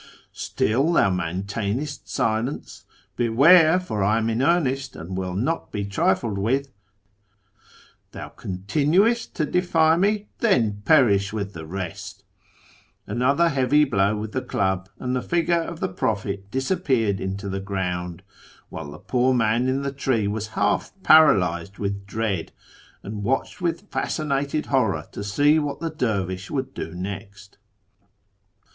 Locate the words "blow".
13.83-14.15